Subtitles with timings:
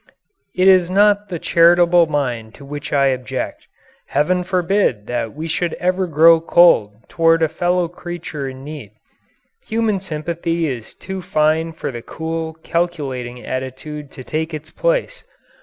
[0.55, 3.67] It is not the charitable mind to which I object.
[4.07, 8.93] Heaven forbid that we should ever grow cold toward a fellow creature in need.
[9.67, 15.23] Human sympathy is too fine for the cool, calculating attitude to take its place.